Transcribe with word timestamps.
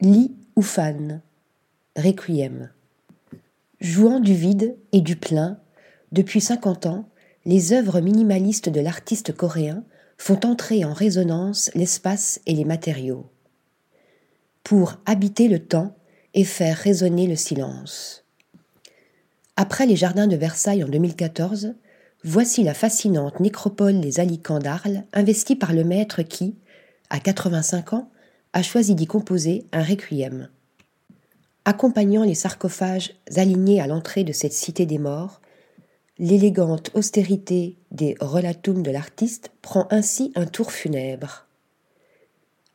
Li 0.00 0.32
Ufan, 0.56 1.22
Requiem. 1.96 2.70
Jouant 3.80 4.20
du 4.20 4.32
vide 4.32 4.76
et 4.92 5.00
du 5.00 5.16
plein, 5.16 5.58
depuis 6.12 6.40
cinquante 6.40 6.86
ans, 6.86 7.08
les 7.44 7.72
œuvres 7.72 8.00
minimalistes 8.00 8.68
de 8.68 8.78
l'artiste 8.78 9.36
coréen 9.36 9.82
font 10.16 10.38
entrer 10.44 10.84
en 10.84 10.92
résonance 10.92 11.72
l'espace 11.74 12.40
et 12.46 12.54
les 12.54 12.64
matériaux. 12.64 13.28
Pour 14.62 14.98
habiter 15.04 15.48
le 15.48 15.58
temps 15.58 15.96
et 16.32 16.44
faire 16.44 16.76
résonner 16.76 17.26
le 17.26 17.34
silence. 17.34 18.24
Après 19.56 19.84
les 19.84 19.96
jardins 19.96 20.28
de 20.28 20.36
Versailles 20.36 20.84
en 20.84 20.88
2014, 20.88 21.74
voici 22.22 22.62
la 22.62 22.74
fascinante 22.74 23.40
nécropole 23.40 24.00
des 24.00 24.20
Alicants 24.20 24.60
d'Arles, 24.60 25.02
investie 25.12 25.56
par 25.56 25.72
le 25.72 25.82
maître 25.82 26.22
qui, 26.22 26.54
à 27.10 27.18
85 27.18 27.94
ans, 27.94 28.10
a 28.52 28.62
choisi 28.62 28.94
d'y 28.94 29.06
composer 29.06 29.66
un 29.72 29.82
requiem. 29.82 30.48
Accompagnant 31.64 32.24
les 32.24 32.34
sarcophages 32.34 33.14
alignés 33.36 33.80
à 33.80 33.86
l'entrée 33.86 34.24
de 34.24 34.32
cette 34.32 34.52
cité 34.52 34.86
des 34.86 34.98
morts, 34.98 35.40
l'élégante 36.18 36.90
austérité 36.94 37.76
des 37.90 38.16
relatum 38.20 38.82
de 38.82 38.90
l'artiste 38.90 39.50
prend 39.62 39.86
ainsi 39.90 40.32
un 40.34 40.46
tour 40.46 40.72
funèbre. 40.72 41.46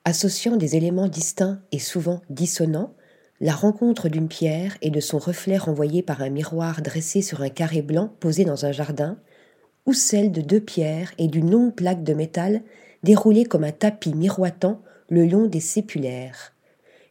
Associant 0.06 0.58
des 0.58 0.76
éléments 0.76 1.08
distincts 1.08 1.62
et 1.72 1.80
souvent 1.80 2.22
dissonants, 2.30 2.94
la 3.42 3.54
rencontre 3.54 4.10
d'une 4.10 4.28
pierre 4.28 4.78
et 4.82 4.90
de 4.90 5.00
son 5.00 5.18
reflet 5.18 5.58
renvoyé 5.58 6.04
par 6.04 6.22
un 6.22 6.30
miroir 6.30 6.82
dressé 6.82 7.22
sur 7.22 7.42
un 7.42 7.50
carré 7.50 7.82
blanc 7.82 8.14
posé 8.20 8.46
dans 8.46 8.66
un 8.66 8.72
jardin, 8.72 9.18
ou 9.86 9.94
celle 9.94 10.32
de 10.32 10.42
deux 10.42 10.62
pierres 10.62 11.14
et 11.18 11.28
d'une 11.28 11.52
longue 11.52 11.74
plaque 11.74 12.04
de 12.04 12.14
métal 12.14 12.62
déroulée 13.04 13.44
comme 13.44 13.66
un 13.66 13.72
tapis 13.72 14.14
miroitant 14.14 14.82
le 15.14 15.28
long 15.28 15.46
des 15.46 15.60
sépulaires. 15.60 16.54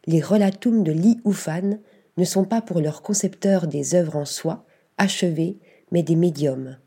Les 0.07 0.19
relatum 0.19 0.83
de 0.83 0.91
Li 0.91 1.21
Ufan 1.25 1.79
ne 2.17 2.25
sont 2.25 2.43
pas 2.43 2.61
pour 2.61 2.81
leurs 2.81 3.01
concepteurs 3.01 3.65
des 3.65 3.95
œuvres 3.95 4.17
en 4.17 4.25
soi, 4.25 4.65
achevées, 4.97 5.57
mais 5.91 6.03
des 6.03 6.17
médiums. 6.17 6.77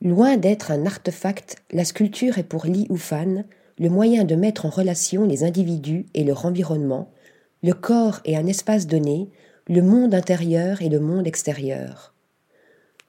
Loin 0.00 0.36
d'être 0.36 0.70
un 0.70 0.86
artefact, 0.86 1.56
la 1.72 1.84
sculpture 1.84 2.38
est 2.38 2.44
pour 2.44 2.66
Li 2.66 2.86
Ufan 2.88 3.42
le 3.78 3.88
moyen 3.88 4.22
de 4.22 4.36
mettre 4.36 4.64
en 4.64 4.70
relation 4.70 5.24
les 5.24 5.42
individus 5.42 6.06
et 6.14 6.22
leur 6.22 6.46
environnement, 6.46 7.10
le 7.64 7.72
corps 7.72 8.20
et 8.24 8.36
un 8.36 8.46
espace 8.46 8.86
donné, 8.86 9.28
le 9.68 9.82
monde 9.82 10.14
intérieur 10.14 10.82
et 10.82 10.88
le 10.88 11.00
monde 11.00 11.26
extérieur. 11.26 12.14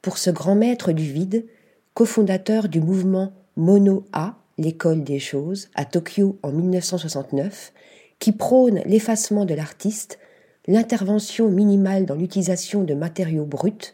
Pour 0.02 0.18
ce 0.18 0.32
grand 0.32 0.56
maître 0.56 0.94
du 0.94 1.04
vide, 1.04 1.46
cofondateur 1.94 2.70
du 2.70 2.82
mouvement 2.82 3.34
Mono 3.56 4.04
A, 4.14 4.43
l'école 4.58 5.04
des 5.04 5.20
choses, 5.20 5.70
à 5.76 5.86
Tokyo 5.86 6.38
en 6.44 6.52
1969, 6.52 7.74
qui 8.20 8.32
prône 8.32 8.82
l'effacement 8.86 9.46
de 9.46 9.54
l'artiste, 9.54 10.20
l'intervention 10.68 11.50
minimale 11.50 12.06
dans 12.06 12.16
l'utilisation 12.16 12.84
de 12.84 12.94
matériaux 12.94 13.46
bruts, 13.46 13.94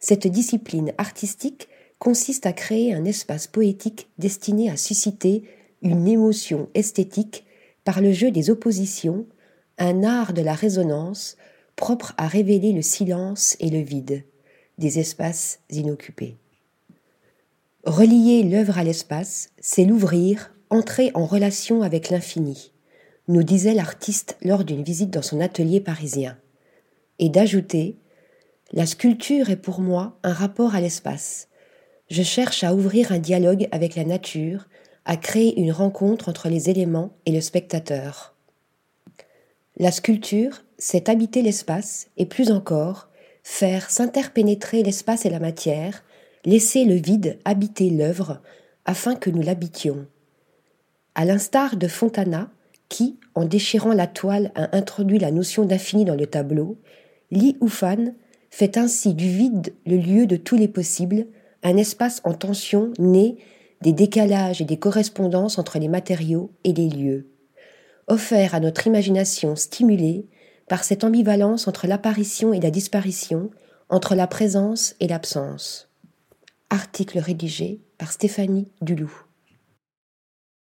cette 0.00 0.26
discipline 0.26 0.92
artistique 0.98 1.68
consiste 1.98 2.46
à 2.46 2.52
créer 2.52 2.94
un 2.94 3.04
espace 3.04 3.46
poétique 3.46 4.08
destiné 4.18 4.70
à 4.70 4.76
susciter 4.76 5.44
une 5.82 6.06
émotion 6.06 6.68
esthétique 6.74 7.44
par 7.84 8.00
le 8.00 8.12
jeu 8.12 8.30
des 8.30 8.50
oppositions, 8.50 9.26
un 9.78 10.02
art 10.04 10.32
de 10.32 10.42
la 10.42 10.54
résonance 10.54 11.36
propre 11.76 12.14
à 12.16 12.26
révéler 12.26 12.72
le 12.72 12.82
silence 12.82 13.56
et 13.60 13.70
le 13.70 13.80
vide 13.80 14.24
des 14.78 14.98
espaces 14.98 15.60
inoccupés. 15.70 16.36
Relier 17.88 18.42
l'œuvre 18.42 18.76
à 18.76 18.84
l'espace, 18.84 19.48
c'est 19.60 19.86
l'ouvrir, 19.86 20.52
entrer 20.68 21.10
en 21.14 21.24
relation 21.24 21.80
avec 21.80 22.10
l'infini, 22.10 22.74
nous 23.28 23.42
disait 23.42 23.72
l'artiste 23.72 24.36
lors 24.42 24.62
d'une 24.64 24.82
visite 24.82 25.08
dans 25.08 25.22
son 25.22 25.40
atelier 25.40 25.80
parisien, 25.80 26.36
et 27.18 27.30
d'ajouter 27.30 27.96
La 28.74 28.84
sculpture 28.84 29.48
est 29.48 29.56
pour 29.56 29.80
moi 29.80 30.18
un 30.22 30.34
rapport 30.34 30.74
à 30.74 30.82
l'espace. 30.82 31.48
Je 32.10 32.22
cherche 32.22 32.62
à 32.62 32.74
ouvrir 32.74 33.10
un 33.10 33.18
dialogue 33.18 33.68
avec 33.72 33.96
la 33.96 34.04
nature, 34.04 34.66
à 35.06 35.16
créer 35.16 35.58
une 35.58 35.72
rencontre 35.72 36.28
entre 36.28 36.50
les 36.50 36.68
éléments 36.68 37.16
et 37.24 37.32
le 37.32 37.40
spectateur. 37.40 38.34
La 39.78 39.92
sculpture, 39.92 40.62
c'est 40.76 41.08
habiter 41.08 41.40
l'espace 41.40 42.08
et 42.18 42.26
plus 42.26 42.50
encore, 42.50 43.08
faire 43.42 43.88
s'interpénétrer 43.88 44.82
l'espace 44.82 45.24
et 45.24 45.30
la 45.30 45.40
matière 45.40 46.04
laisser 46.44 46.84
le 46.84 46.94
vide 46.94 47.38
habiter 47.44 47.90
l'œuvre 47.90 48.40
afin 48.84 49.14
que 49.14 49.30
nous 49.30 49.42
l'habitions. 49.42 50.06
À 51.14 51.24
l'instar 51.24 51.76
de 51.76 51.88
Fontana, 51.88 52.50
qui, 52.88 53.18
en 53.34 53.44
déchirant 53.44 53.92
la 53.92 54.06
toile, 54.06 54.52
a 54.54 54.76
introduit 54.76 55.18
la 55.18 55.30
notion 55.30 55.64
d'infini 55.64 56.04
dans 56.04 56.14
le 56.14 56.26
tableau, 56.26 56.78
Li 57.30 57.56
Ufan 57.60 58.14
fait 58.50 58.78
ainsi 58.78 59.14
du 59.14 59.28
vide 59.28 59.74
le 59.86 59.96
lieu 59.96 60.26
de 60.26 60.36
tous 60.36 60.56
les 60.56 60.68
possibles, 60.68 61.26
un 61.62 61.76
espace 61.76 62.20
en 62.24 62.32
tension 62.32 62.92
né 62.98 63.36
des 63.82 63.92
décalages 63.92 64.60
et 64.60 64.64
des 64.64 64.78
correspondances 64.78 65.58
entre 65.58 65.78
les 65.78 65.88
matériaux 65.88 66.50
et 66.64 66.72
les 66.72 66.88
lieux, 66.88 67.28
offert 68.06 68.54
à 68.54 68.60
notre 68.60 68.86
imagination 68.86 69.54
stimulée 69.56 70.26
par 70.68 70.84
cette 70.84 71.04
ambivalence 71.04 71.68
entre 71.68 71.86
l'apparition 71.86 72.52
et 72.52 72.60
la 72.60 72.70
disparition, 72.70 73.50
entre 73.88 74.14
la 74.14 74.26
présence 74.26 74.94
et 75.00 75.08
l'absence. 75.08 75.87
Article 76.70 77.18
rédigé 77.18 77.80
par 77.96 78.12
Stéphanie 78.12 78.70
Dulou. 78.82 79.10